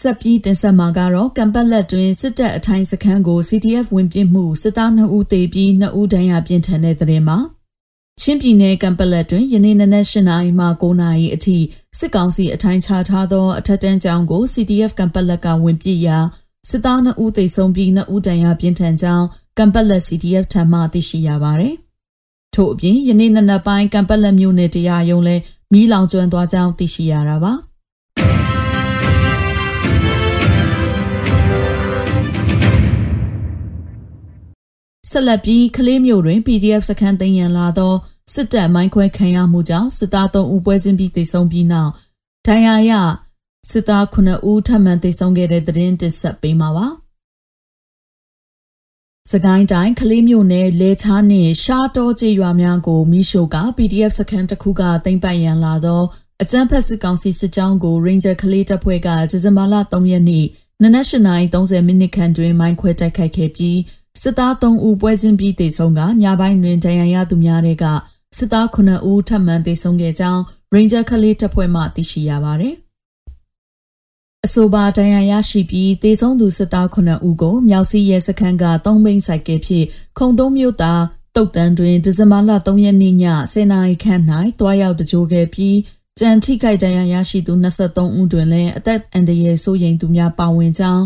[0.00, 7.38] ဆက်ပြီးတင်ဆက်မှာကတော့ကံပတ်လက်တွင်စစ်တပ်အထိုင်စခန်းကို CTF ဝင်ပြစ်မှုစစ်သား2ဦးသေပြီး2ဦးဒဏ်ရာပြင်းထန်တဲ့တဲ့မှာ
[8.20, 11.56] ချင်းပြည်နယ်ကံပလက်တွင်ယနေ့နနက်၈နာရီမှ9နာရီအထိ
[11.98, 16.18] စစ်ကောင်စီအထိုင်ချထားသောအထက်တန်းကျောင်းကို CTF ကံပလက်ကဝင်ပြစ်ရာ
[16.68, 19.26] စစ်သား2ဦးသေဆုံးပြီး2ဦးဒဏ်ရာပြင်းထန်ကြောင်း
[19.58, 21.74] ကံပက်လက် CDF ထံမှသိရှိရပါတယ်။
[22.54, 25.36] ထို့အပြင်ယနေ့နနက်ပိုင်းကံပက်လက်မြို့နယ်တရားရုံးလဲ
[25.72, 27.52] မီးလောင်ကျွမ်းသွားကြောင်းသိရှိရတာပါ။
[35.10, 37.92] ဆက်လက်ပြီးကလေးမျိုးတွင် PDF စခန်းသိမ်းရန်လာသော
[38.34, 41.90] စစ်တပ်မိုင်းခွဲခံရမှုကြောင့်စစ်သား3ဦးပွဲချင်းပြီးသေဆုံးပြီးနောက်
[42.46, 42.92] ဒဏ်ရာရ
[43.70, 46.86] စစ်သား9ဦးထပ်မံသေဆုံးခဲ့တဲ့သတင်းတင်ဆက်ပေးမှာပါ။
[49.30, 56.02] စကိုင်းတိုင်းကလေးမျိုးနယ်လေချားနှင့်ရှားတောကျေးရွာများကိုမိရှို့က PDF စခန်းတစ်ခုကတင်ပိုက်ရန်လာသော
[56.42, 60.46] အကြမ်းဖက်စစ်ကောင်စီစစ်ကြောင်းကို Ranger ကလေးတပ်ဖွဲ့ကဒီဇင်ဘာလ3ရက်နေ့
[60.82, 63.78] နနက်8:30မိနစ်ခန့်တွင်မိုင်းခွဲတိုက်ခိုက်ခဲ့ပြီး
[64.22, 67.84] စစ်သား3ဦးပွဲချင်းပြီးသေဆုံးကညပိုင်းတွင်ဒဏ်ရာရသူများတဲ့က
[68.36, 70.42] စစ်သား9ဦးထပ်မံသေဆုံးခဲ့ကြောင်း
[70.74, 72.83] Ranger ကလေးတပ်ဖွဲ့မှသိရှိရပါသည်
[74.44, 79.86] အဆိုပါဒဏ်ရာရရှိပြီးတေဆုံးသူစစ်သား9ဦးကိုမြောက်စီရဲစခန်းကသုံးဘိန်းဆိုင်ကဖြင့်
[80.18, 81.02] ခုံသုံးမြို့သား
[81.36, 84.22] တုတ်တန်းတွင်ဒီဇင်ဘာလ3ရက်နေ့ည10:00နာရီခန့်၌
[84.60, 85.76] တွားရောက်တကြိုခဲ့ပြီး
[86.18, 91.02] ကြံထိခိုက်ဒဏ်ရာရရှိသူ23ဦးတွင်လည်းအသက်အန္တရာယ်ဆိုးရိမ်သူများပါဝင်ကြောင်း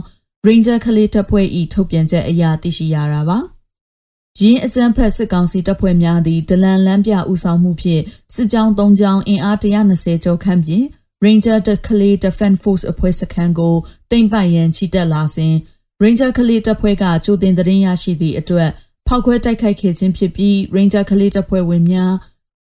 [0.46, 3.38] Ranger ကလေးတပ်ဖွဲ့၏ထုတ်ပြန်ချက်အရသိရှိရတာပါ။
[4.40, 8.02] ရင်းအကြမ်းဖက်စစ်ကောင်စီတပ်ဖွဲ့များသည်ဒလန်လမ်းပြဦးဆောင်မှုဖြင့်
[8.34, 10.86] စစ်ကြောင်း၃ကြောင်းအင်အား120ကျော်ခန့်ဖြင့်
[11.24, 13.76] Ranger တကလေး Defense Force အဖွဲ့စခန်းကို
[14.10, 15.54] တင်ပိုင်ရန်ချီတက်လာစဉ်
[16.02, 18.70] Ranger ကလေးတပ်ဖွဲ့ကကြိုတင်သတင်းရရှိသည့်အတွက်
[19.06, 22.14] ဖောက်ခွဲတိုက်ခိုက်ခဲ့ခြင်းဖြစ်ပြီး Ranger ကလေးတပ်ဖွဲ့ဝင်များ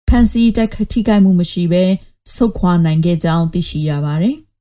[0.08, 1.84] ဖမ်းဆီးတိုက်ခိုက်ထိခိုက်မှုမရှိဘဲ
[2.36, 4.36] ဆုတ်ခွာနိုင်ခဲ့ကြောင်းသိရှိရပါတယ်။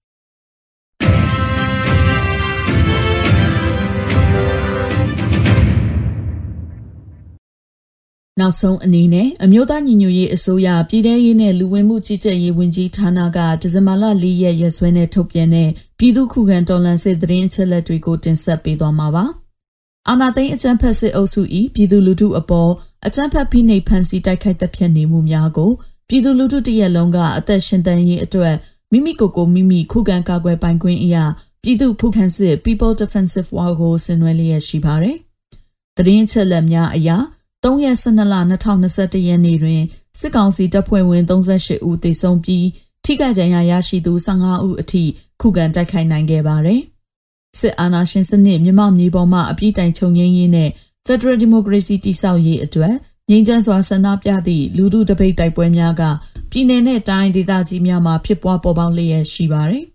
[8.40, 15.68] နောက်ဆုံးအနေနဲ့အမျိုးသားညီညွတ်ရေးအစိုးရပြည်ထရေးနဲ့လူဝင်မှုကြီးကြပ်ရေးဝန်ကြီးဌာနကဒီဇင်ဘာလ၄ရက်ရက်စွဲနဲ့ထုတ်ပြန်တဲ့
[15.98, 19.24] ပြည်သူ့ခုခံတော်လှန်စစ်သတင်းအချက်အလက်တွေကိုတင်ဆက်ပေးသွားမှာပါ။
[20.08, 21.42] အာနာသိန်းအကြမ်းဖက်စစ်အုပ်စု၏
[21.74, 22.70] ပြည်သူလူထုအပေါ်
[23.06, 25.70] အကြမ်းဖက်ဖိနှိပ်ဖန်ဆီးတိုက်ခိုက်တပ်ဖြတ်နေမှုများကို
[26.08, 28.54] ပြည်သူလူထုတရက်လုံးကအသက်ရှင်တန်ရေးအတွက်
[28.92, 31.24] မိမိကိုယ်ကိုမိမိခုခံကာကွယ်ပိုင်ခွင့်အရာ
[31.62, 35.16] ပြည်သူ့ခုခံစစ် People Defensive War ကိုဆင်နွှဲလျက်ရှိပါတယ်။
[35.96, 37.16] သတင်းချက်လက်များအရာ
[37.64, 38.34] 3ရက်12လ
[38.82, 39.82] 2021ရက်နေ့တွင်
[40.18, 42.66] စစ်ကောင်စီတပ်ဖွဲ့ဝင်38ဦးသေဆုံးပြီး
[43.04, 45.04] ထိခိုက်ဒဏ်ရာရရှိသူ15ဦးအထိ
[45.40, 46.80] ခုခံတိုက်ခိုက်နိုင်ခဲ့ပါတယ်။
[47.58, 50.70] စစ်အာဏာရှင်စနစ်မြမမြေပေါ်မှအပြည့်တိုင်ချုပ်ငြိမ်းရေးနဲ့
[51.06, 52.94] Federal Democracy တိဆောက်ရေးအတွက်
[53.30, 56.02] ငြိမ်းချမ်းစွာဆန္ဒပြသည့်လူထုတပိတ်တိုက်ပွဲများက
[56.50, 59.84] ပြည်내နဲ့တိုင်းဒေသကြီးများမှာဖြစ်ပွားပေါ်ပေါက်လျက်ရှိပါတယ်။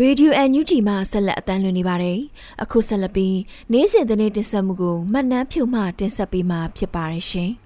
[0.00, 2.18] ရေဒီယိုအန်ယူဂျီမှဆက်လက်အတန်းလွှင့်နေပါတယ်။
[2.62, 3.38] အခုဆက်လက်ပြီး
[3.72, 7.50] နေ့စဉ်သတင်းတင်ဆက်မှုကိုမှတ်နှမ်းဖြုံမှတင်ဆက်ပေးမှာဖြစ်ပါတယ်ရှင်။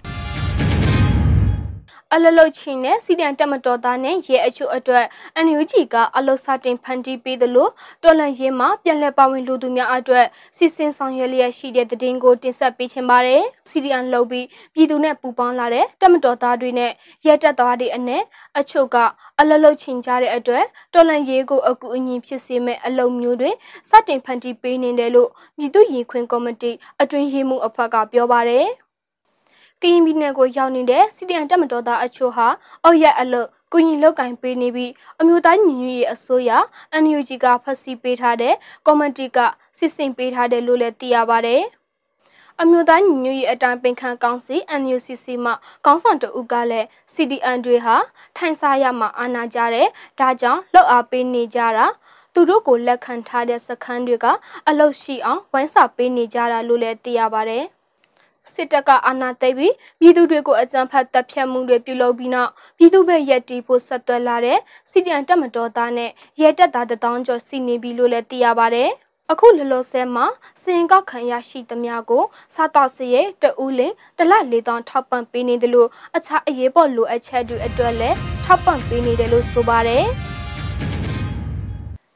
[2.15, 5.05] အလလုတ်ချင်းနဲ့စီဒန်တက်မတော်သားနဲ့ရဲအချို့အတွက်
[5.45, 7.69] NUG ကအလုတ်စတင်ဖန်တီးပေးသလို
[8.03, 10.25] တော်လန်ရဲမှာပြန်လည်ပါဝင်လူသူများအတွက်
[10.57, 16.91] စီစဉ်ဆောင်ရွက်လျက်ရှိတဲ့တဲ့တင်ကိုတင်ဆက်ပေးချင်ပါတယ်။ CDN လှုပ်ပြီးပြည်သူနဲ့ပူးပေါင်းလာတဲ့တက်မတော်သားတွေနဲ့
[17.25, 18.23] ရဲတပ်သားတွေအနက်
[18.59, 18.97] အချို့က
[19.39, 23.51] အလလုတ်ချင်းကြတဲ့အတွက်တော်လန်ရဲကိုအကူအညီဖြစ်စေမဲ့အလုံမျိုးတွေ
[23.89, 28.67] စတင်ဖန်တီးပေးနေတယ်လို့ပြည်သူ့ရင်ခွင်ကော်မတီအတွင်းရေးမှူးအဖွဲ့ကပြောပါတယ်။
[29.83, 32.47] ကရင်ပြည်နယ်ကိုရောက်နေတဲ့စီဒီအန်တက်မတော်သားအချို့ဟာ
[32.83, 36.51] အောက်ရက်အလုတ်ကုညီလောက်ကင်ပေးနေပြီးအမျိုးသားညီညွတ်ရေးအစိုးရ
[37.03, 38.53] NUG ကဖက်စီပေးထားတဲ့
[38.85, 39.37] ကော်မတီက
[39.77, 41.61] စစ်စင်ပေးထားတယ်လို့လည်းသိရပါတယ်။
[42.61, 45.53] အမျိုးသားညီညွတ်ရေးအတိုင်းပင်ခံကောင်စီ NUCC မှ
[45.85, 47.95] ကောင်းဆောင်တဦးကလည်း CDN တွေဟာ
[48.37, 49.87] ထိုင်စားရမှာအာဏာကြတဲ့
[50.19, 51.85] ဒါကြောင့်လောက်အားပေးနေကြတာ
[52.33, 54.25] သူတို့ကိုလက်ခံထားတဲ့စခန်းတွေက
[54.69, 57.65] အလုတ်ရှိအောင်ဝိုင်းစာပေးနေကြတာလို့လည်းသိရပါတယ်။
[58.53, 64.59] စစ်တပ်ကအာဏာသိမ်းပြီးပြည်သူတွေကိုအကြမ်းဖက်တပ်ဖြတ်မှုတွေပြုလုပ်ပြီးနောက်ပြည်သူ့ဘက်ရက်တီဖို့ဆက်သွယ်လာတဲ့
[64.89, 68.85] စီဒီအန်တပ်မတော်သားနဲ့ရဲတပ်သားတထောင်ကျော်စီနေပြီလို့လည်းသိရပါဗျ။
[69.31, 70.25] အခုလလောဆဲမှာ
[70.63, 80.07] စင်ကောက်ခံရရှိသမျှကိုစားတော့စရဲတဦးလင်တလ၄တောင်ထောက်ပံ့ပေးနေတယ်လို့အခြားအရေးပေါ်လိုအပ်ချက်တွေအတွက်လည်းထောက်ပံ့ပေးနေတယ်လို့ဆိုပါတယ်။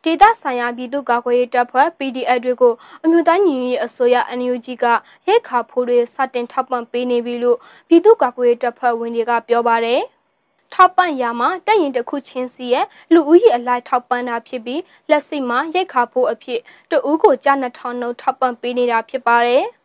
[0.06, 4.86] ဒေသဆိုင်ရာပြည်သူ့ကာကွယ်ရေးတပ်ဖွဲ့ PDF တွေကိုအမျိုးသားညီညွတ်ရေးအစိုးရ NUG က
[5.28, 10.02] ရိတ်ခါဖိုးတွေစတင်ထောက်ပံ့ပေးနေပြီလို့ပြည်သူ့ကာကွယ်ရေးတပ်ဖွဲ့ဝင်တွေကပြောပါတယ်။
[10.74, 16.60] ထောက်ပံ့ရမှာတက်ရင်တစ်ခုချင်းစီရဲ့လူဦးရေအလိုက်ထောက်ပံ့တာဖြစ်ပြီးလက်စိမှာရိတ်ခါဖိုးအဖြစ်
[16.92, 19.66] တဦးကိုကျ2000နှုန်းထောက်ပံ့ပေးနေတာဖြစ်ပါတယ်။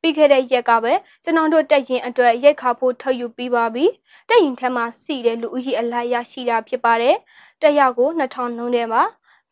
[0.00, 3.86] ပြီးခဲ့တဲ့ရက်ကပဲကျွန်တော်တို့တက်ရင်အတွက်ရိတ်ခါဖို့ထုတ်ယူပြီးပါပြီ
[4.28, 7.16] တက်ရင်ထက်မှစီတဲ့လူဦးရေအလိုက်ရရှိတာဖြစ်ပါတယ်
[7.64, 9.02] တက်ရောက်ကို2000နှုန်းထဲမှာ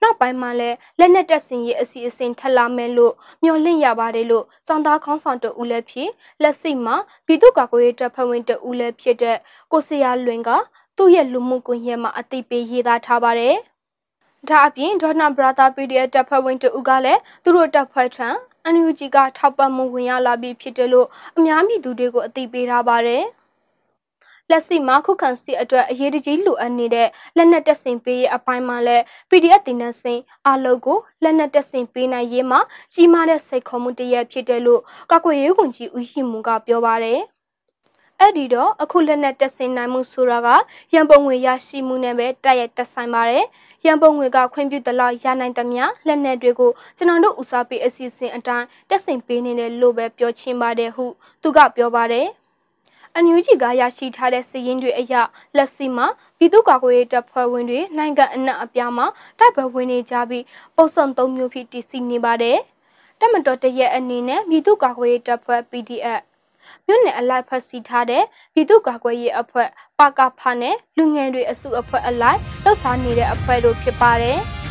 [0.02, 6.10] နောက်ပိုင်းမှာလည်းလက်နက်တက်စင်ရေးအစီအစဉ်ထက်လာမယ်လို့မျှော်လင့်ရပါတယ်လို့စောင်းသားခေါင်းဆောင်တဦးလည်းဖြစ်
[6.42, 6.96] လက်စိမှာ
[7.26, 9.38] ပြည်သူ့ကာကွယ်ရေးတပ်ဖွဲ့ဝင်တဦးလည်းဖြစ်တဲ့
[9.72, 10.50] ကိုစရာလွင်က
[10.96, 13.56] သူ့ရဲ့လူမှုကွန်ရက်မှာအသိပေးရေးသားထားပါတယ်။
[14.48, 18.28] ဒါအပြင်ဒေါနာဘရာသာ PDF တပ်ဖွဲ့ဝင်တဦးကလည်းသူတို့တပ်ဖွဲ့ထံ
[18.74, 23.24] NUG ကထောက်ပံ့မှုဝင်ရလာပြီးဖြစ်တယ်လို့အများပြည်သူတွေကိုအသိပေးထားပါတယ်။
[24.52, 32.60] လက်စီမှာခုခံစစ်အတွက်အရေးတကြီးလိုအပ်နေတဲ့လက်နက်တပ်ဆင်ပေးရေးအပိုင်းမှာလည်း PDF တင်နစင်အလုပ်ကိုလက်နက်တပ်ဆင်ပေးနိုင်ရေးမှာ
[32.94, 37.20] ကြီးမားတဲ့စိတ်ခေါ်မှုတရက်ဖြစ်တယ်လို့ကာကွယ်ရေးဝန်ကြီးဦးရှိမူကပြောပါတယ်
[38.20, 40.48] အဲ့ဒီတော့အခုလက်နက်တက်ဆင်နိုင်မှုဆိုတာက
[40.94, 43.44] ရန်ပုံငွေရရှိမှုနဲ့ပဲတိုက်ရိုက်သက်ဆိုင်ပါတယ်။
[43.86, 51.04] ရန်ပုံငွေကခွင့်ပြုသလောက်ရနိုင်သမျှလက်နက်တွေကိုကျွန်တော်တို့ဦးစားပေးအစီအစဉ်အတိုင်းတက်ဆင်ပေးနေတယ်လို့ပဲပြောချင်ပါတယ်ဟု
[51.42, 52.28] သူကပြောပါတယ်။
[53.16, 55.14] အန်ယူဂျီကရရှိထားတဲ့စည်ရင်းတွေအရ
[55.56, 56.06] လက်စီမှာ
[56.38, 59.06] ပြည်သူ့ကာကွယ်ရေးတပ်ဖွဲ့ဝင်တွေနိုင်ငံအနှံ့အပြားမှာ
[59.38, 60.44] တိုက်ပွဲဝင်နေကြပြီး
[60.76, 62.58] ပုံစံ၃မျိုးဖြစ်တည်ရှိနေပါတယ်။
[63.20, 66.20] တပ်မတော်တရက်အနေနဲ့ပြည်သူ့ကာကွယ်ရေးတပ်ဖွဲ့ PDF
[66.86, 74.40] မြို့နယ်အလိုက်ဖက်စီထားတဲ့ပြည်သူ့ကာကွယ်ရေးအဖွဲ့ပါကဖာနဲ့လူငယ်တွေအစုအဖွဲ့အလိုက်လှုပ်ရှားနေတဲ့အဖွဲ့တို့ဖြစ်ပါတယ်။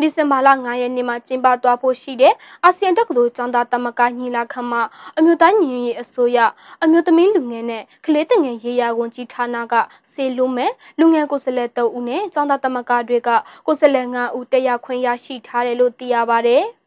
[0.00, 4.82] ဒီဇင်ဘာလ9ရက်နေ့မှာကျင်းပသွားဖို့ရှိတဲ့အာဆီယံတက္ကသိုလ်ကျောင်းသားသမဂ္ဂညီလာခံမှာ
[5.18, 6.38] အမျိုးသားညီညွတ်ရေးအစိုးရ
[6.82, 9.74] အမျိုးသမီးလူငယ်နဲ့ကလေးတငယ်ရေးရာဝန်ကြီးဌာနက
[10.12, 13.30] စေလို့မဲ့လူငယ်ကိုယ်စားလှယ်3ဦးနဲ့ကျောင်းသားသမဂ္ဂတွေက
[13.66, 16.64] ကိုယ်စားလှယ်5ဦးတက်ရောက်ခွင့်ရရှိထားတယ်လို့သိရပါတယ်။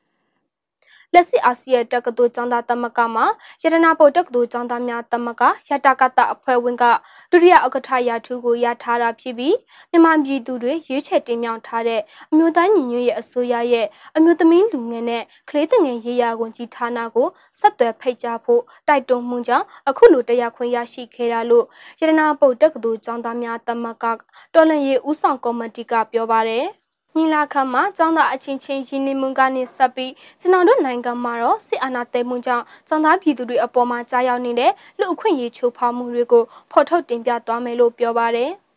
[1.14, 3.24] လက်စစ်အာဆီယံတက္ကသိုလ်ကျောင်းသားသမဂ္ဂမှ
[3.64, 6.84] ရတနာပေါ်တက္ကသိုလ်ကျောင်းသားများသမဂ္ဂရတကတအဖွဲ့ဝင်က
[7.32, 9.56] ဒုတိယဥက္ကဋ္ဌရာထူးကိုရထားတာဖြစ်ပြီး
[9.92, 17.28] မြန်မာပြည်သူတွေရွေးချယ်တင်မြှောက်ထားတဲ့အမျိုးသားညီညွတ်ရေးအစိုးရရဲ့အမျိုးသမီးလူငယ်နဲ့ကလေးငယ်ရေးရာဝန်ကြီးဌာနကို
[17.60, 21.66] ဆက်သွယ်ဖိတ်ကြားဖို့တိုက်တွန်းမှုကြောင့်အခုလိုတရားခွင့်ရရှိခဲ့တာလို့
[22.00, 24.06] ရတနာပုတ်တက္ကသိုလ်ကျောင်းသားများသမဂ္ဂ
[24.54, 26.66] တော်လန်ရေးဦးဆောင်ကော်မတီကပြောပါတယ်
[27.16, 38.52] ညီလာခံမှာကျောင်းသားအချင်းချင်းရင်းနှီးမှုကနေဆက်ပြီးစနောင်တို့နိုင်ငံမှာတော့စစ်အာဏာသိမ်းမှုကြောင့်ကျောင်းသားပြည်သူတွေအပေါ်မှာကြားရောက်နေတဲ့လူအခွင့်အရေးချိုးဖောက်မှုတွေကိုဖော်ထုတ်တင်ပြသွားမယ်လို့ပြောပါတယ်။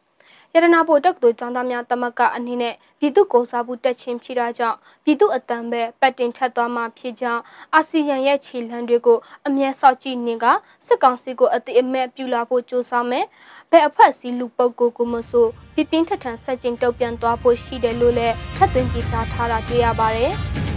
[0.54, 7.42] ရတနာပိုတက္ကသိုလ်ကျောင်းသားများတမကအနေနဲ့ပြည်သူကိုစားမှုတက်ချင်းဖြစ်တာကြောင့်ပြည်သူအတန်ပဲပတ်တင်ထက်သွားမှဖြစ်ကြောင်း
[7.74, 10.44] အာဆီယံရဲ့ခြေလှမ်းတွေကိုအမြဲစောင့်ကြည့်နေက
[10.86, 13.24] စစ်ကောင်စီကိုအတိအမဲ့ပြုလာဖို့ကြိုးစားမယ်။
[13.70, 20.32] ဘယ်အဖွဲ့အစည်းလူပုဂ္ဂိုလ်ကိုမဆိုပြပြင်းထန်ထန်ဆက်ကျင်တုံ့ပြန်သွားဖို့ရှိတယ်လို့လည်းထပ်သွင်းကြေညာထားတာတွေ့ရပါတယ်။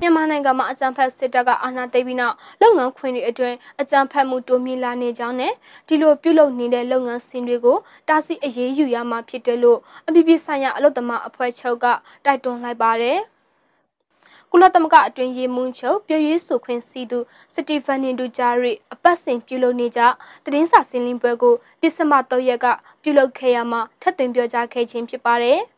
[0.00, 5.52] မြန်မာနိုင်ငံမှာအကြံဖက်စစ်တပ်ကအာဏာသိမ်းပြီးနောက်လုပ်ငန်းခွင်တွေအတွင်းအကြံဖက်မှုတိုးမြင့်လာနေကြောင်းနဲ့
[5.88, 7.78] ဒီလိုပြုလုပ်နေတဲ့လုပ်ငန်းစဉ်တွေကို
[8.08, 11.86] တားဆီးအရေးယူရမှာဖြစ်တယ်လို့အပြည်ပြည်ဆိုင်ရာအလုပ်သမားအဖွဲ့ချုပ်က
[12.24, 13.18] တိုက်တွန်းလိုက်ပါတယ်။
[14.52, 17.18] ကုလသမဂ္ဂအတွင်းရေးမှူးချုပ်ပြည်ရေးဆိုခွင့်စီသူ
[17.54, 20.00] စတီဖန်နီဒူဂျာရီအပတ်စဉ်ပြုလုပ်နေကြ
[20.44, 22.66] သတင်းစာစင်လင်းပွဲကိုဒီဇင်ဘာ3ရက်က
[23.02, 25.60] ပြုလုပ်ခဲ့ရမှာထပ်သွင်းပြောကြားခဲ့ခြင်းဖြစ်ပါတယ်။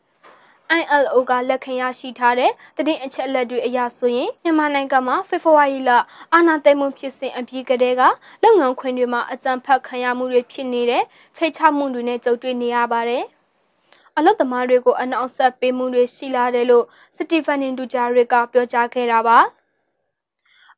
[0.77, 2.51] ILO ကလက်ခံရရှိထားတဲ့
[2.87, 5.91] တည်င်းအချက်အလက်တွေအရဆိုရင်မြန်မာနိုင်ငံမှာဖေဖော်ဝါရီလ
[6.33, 8.03] အာဏာသိမ်းမှုဖြစ်စဉ်အပြီးကတည်းက
[8.43, 11.03] လုပ်ငန်းခွင်တွေမှာအကြမ်းဖက်ခံရမှုတွေဖြစ်နေတဲ့
[11.37, 13.23] ချိတ်ချမှုတွေနဲ့ကြုံတွေ့နေရပါတယ်။
[14.17, 19.39] အလုတ်သမားတွေကိုအနောက်ဆက်ပေးမှုတွေရှိလာတယ်လို့စတီဖန်နင်ဒူဂျာရစ်ကပြောကြားခဲ့တာပါ။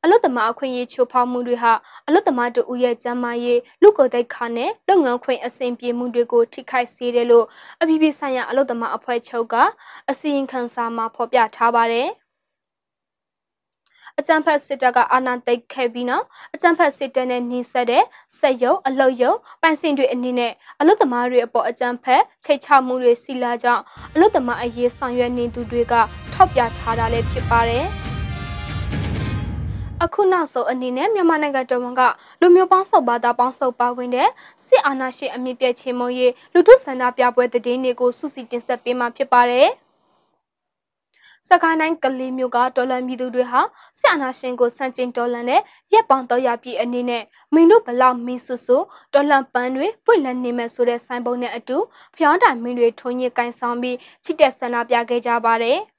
[0.03, 1.73] အလုတ်သမားအခွင့်အရေးချိုးဖောက်မှုတွေဟာ
[2.07, 7.45] အလုတ်သမားတို့ရဲ့ကျန်းမာရေးလူကိုယ်တိုင်ခါနဲ့လုပ်ငန်းခွင့်အဆင်ပြေမှုတွေကိုထိခိုက်စေတယ်လို့
[7.81, 9.55] အပြည်ပြည်ဆိုင်ရာအလုတ်သမားအဖွဲ့ချုပ်က
[10.09, 12.09] အစီရင်ခံစာမှာဖော်ပြထားပါတယ်
[14.19, 18.03] အကြံဖက်စစ်တပ်ကအာဏာသိမ်းခဲ့ပြီးနောက်အကြံဖက်စစ်တပ်နဲ့နှိစက်တဲ့
[18.39, 23.83] ဆက်ရုပ်အလုတ်ရုပ်ပိုင်စင်တွေအနေနဲ့အလုတ်သမားတွေအပေါ်အကြံဖက်ချိတ်ချမှုတွေစီလာကြောင်း
[24.13, 25.93] အလုတ်သမားအရေးဆောင်ရွက်နေသူတွေက
[26.33, 27.87] ထောက်ပြထားတာလည်းဖြစ်ပါတယ်။
[30.05, 32.01] အခုနောက်ဆုံးအနေနဲ့မြန်မာနိုင်ငံတော်ဝန်က
[32.41, 34.29] လူမျိုးပေါင်းစုံဘာသာပေါင်းစုံပါဝင်တဲ့
[34.65, 39.69] စစ်အာဏာရှင်အမြင့်ပြည့်ချေမုံရေးလူထုဆန္ဒပြပွဲသတင်းတွေကိုစုစည်းတင်ဆက်ပေးမှာဖြစ်ပါတယ်။
[41.49, 43.61] စကိုင်းတိုင်းကလေးမျိုးကတော်လန်ပြည်သူတွေဟာ
[43.97, 45.61] ဆရာနာရှင်ကိုစန့်ကျင်တော်လန်တဲ့
[45.93, 48.77] ရက်ပေါင်း300ပြည့်အနေနဲ့မင်းတို့ဘလောက်မင်းဆူဆူ
[49.13, 51.77] တော်လန်ပန်းတွေပွင့်လန်းနေမဲ့ဆိုတဲ့ဆိုင်းပုံနဲ့အတူ
[52.15, 55.79] ဖျောင်းတိုင်မင်းတွေထုံညစ်ကန်ဆောင်ပြီးချစ်တဲ့ဆန္ဒပြခဲ့ကြပါတယ်။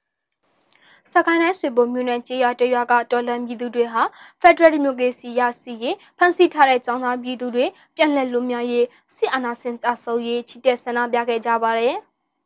[1.11, 4.03] စကိုင်းတိုင်းဆွေဘုံမြို့နယ်ကြေးရွာတရွာကတော်လန်ပြည်သူတွေဟာ
[4.41, 8.85] Federal Democracy ရစီရေးဖန်ဆီးထားတဲ့ចောင်းသားပြည်သူတွေပြန်လည်လွတ်မြောက်ရေး
[9.15, 11.95] စစ်အာဏာရှင်ကြဆုပ်ရေးချီတက်ဆန္ဒပြခဲ့ကြပါတယ်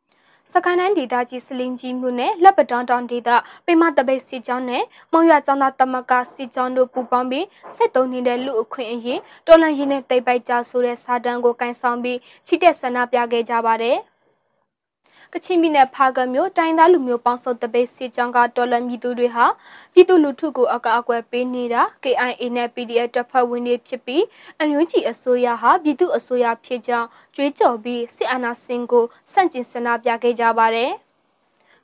[0.52, 3.30] ။စကိုင်းတိုင်းဒေသကြီးစလင်းကြီးမြို့နယ်လက်ပတောင်တောင်ဒေသ
[3.66, 13.98] ပိမတပိတ်စီကျောင်းနဲ့မုံရွာကျောင်းသားတမကစီကျောင်းတို့ပူးပေါင်းပြီးစစ်တုံးနေတဲ့လူအခွင့်အရေးတော်လန်ရေးနဲ့တိတ်ပိုက်ကြဆိုတဲ့စာတမ်းကိုကန်ဆောင်ပြီးချီတက်ဆန္ဒပြခဲ့ကြပါတယ်။
[15.34, 19.46] ကချင်ပြည်နယ်ဖားကမြို့တိုင်းသားလူမျိုးပေါင်းစုံတပိတ်စီကြောင်းကတော်လန်ပြည်သူတွေဟာ
[19.92, 24.24] ပြည်သူလူထုကိုအကာအကွယ်ပေးနေတာ KIA နဲ့ PDF တပ်ဖွဲ့ဝင်တွေဖြစ်ပြီး
[24.62, 30.92] အမျိုးကြီးအစိုးရဟာပြည်သူအစိုးရဖြစ်ကြောင်းကြွေးကြော်ပြီးစစ်အာဏာရှင်ကိုစန့်ကျင်ဆန္ဒပြခဲ့ကြပါတယ်။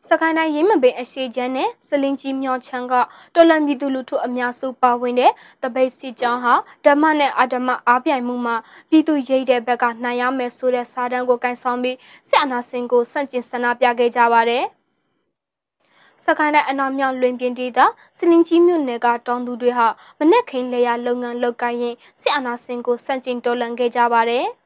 [0.09, 2.95] စကိုင်းတိုင်းရင်းမပင်အရှိချမ်းနဲ့စလင်းကြီးမြောင်ချမ်းက
[3.35, 8.57] တော်လန်ပြည်သူလူထုအများစုပါဝင်တဲ့တပိတ်စီကျောင်းဟာဓမ္မနဲ့အာဓမ္မအားပြိုင်မှုမှာ
[8.91, 11.97] ပြည်သူရိတ်တဲ့ဘက်ကနိုင်ရမယ်ဆိုတဲ့စာတမ်းကိုကန်ဆောင်ပြီး
[12.29, 14.65] စစ်အာဏာရှင်ကိုဆန့်ကျင်ဆန္ဒပြခဲ့ကြပါတယ်။
[16.25, 17.79] စကိုင်းတိုင်းအနောက်မြောက်လွင်ပြင်ဒေသ
[18.19, 19.87] စလင်ကြီးမြို့နယ်ကတောင်သူတွေဟာ
[20.19, 24.47] မနက်ခင်းလေယာလုပ်ငန်းလုပ်ကိုင်းရင်စစ်အာဏာရှင်ကိုစန့်ကျင်တော်လှန်ခဲ့ကြပါတယ်။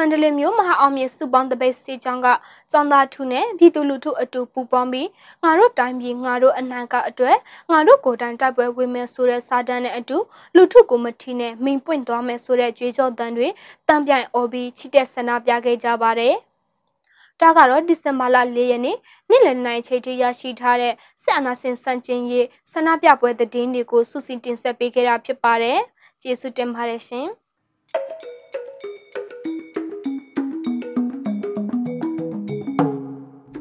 [0.00, 2.28] မန္တလေးမြို့မဟာအောင်မြေစုပေါင်းတပိတ်စီချောင်းက
[2.70, 5.08] ကျောင်းသားထုနဲ့ပြည်သူလူထုအတူပူးပေါင်းပြီး
[5.42, 7.36] ငါတို့တိုင်းပြည်ငါတို့အနာကအတွက်
[7.70, 10.18] ငါတို့ကိုယ်တိုင်တိုက်ပွဲဝင်မယ်ဆိုတဲ့စာတမ်းနဲ့အတူ
[10.56, 13.48] လူထုကိုမထီနဲ့မိန်ပွင့်သွားမယ်ဆိုတဲ့ကြွေးကြော်သံတွေ
[13.88, 16.34] တံပြိုင်အော်ပြီးချစ်တဲ့ဆန္ဒပြခဲ့ကြပါတယ်။
[17.40, 18.96] ဒါကတော့ဒီဇင်ဘာလ၄ရက်နေ့
[19.28, 25.78] နေ့လယ်နိုင်ချိန်ထိရရှိထားတဲ့စစ်အာဏာရှင်စံကျင်ရေးဆန္ဒပြပွဲသတင်းတွေကိုစုစည်းတင်ဆက်ပေးခဲ့တာဖြစ်ပါတယ်။
[26.22, 27.28] ကျေးဇူးတင်ပါတယ်ရှင်။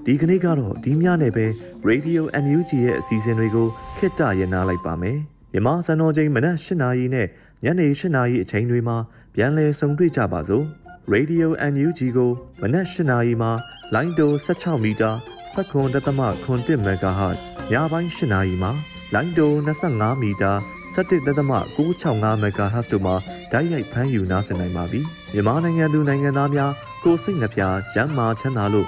[0.10, 1.46] ဒီကနေ့ကတော့ဒီညနဲ့ပဲ
[1.90, 3.68] Radio NUG ရဲ့အစီအစဉ်တွေကို
[3.98, 5.18] ခਿੱတရနာလိုက်ပါမယ်
[5.54, 7.28] မြမစံတော်ချိန်မနက်၈နာရီနဲ့
[7.64, 8.98] ညနေ၈နာရီအချိန်တွေမှာ
[9.36, 10.66] ပြန်လည်ဆုံတွေ့ကြပါစို့
[11.14, 13.52] Radio NUG ကိုမနက်၈နာရီမှာ
[13.94, 15.12] လိုင်းတို16မီတာ
[15.54, 17.42] 7.3 MHz
[17.72, 18.72] ညပိုင်း၈နာရီမှာ
[19.14, 20.52] လိုင်းတို25မီတာ
[20.96, 23.16] 17.665 MHz တို့မှာ
[23.52, 25.02] ဓာတ်ရိုက်ဖမ်းယူနားဆင်နိုင်ပါပြီ
[25.34, 26.72] မြန်မာနိုင်ငံသူနိုင်ငံသားများ
[27.04, 27.62] ကိုစိတ်နှပြ
[27.94, 28.88] ကျန်းမာချမ်းသာလို့